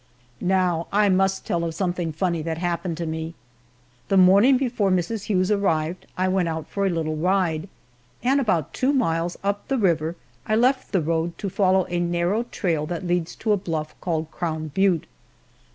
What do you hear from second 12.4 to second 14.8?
trail that leads to a bluff called Crown